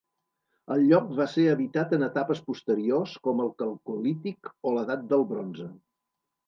El 0.75 0.85
lloc 0.91 1.11
va 1.19 1.27
ser 1.33 1.43
habitat 1.51 1.93
en 1.99 2.07
etapes 2.07 2.43
posteriors 2.49 3.15
com 3.29 3.45
el 3.47 3.55
calcolític 3.63 4.55
o 4.71 4.77
l'edat 4.79 5.09
del 5.15 5.33
bronze. 5.35 5.75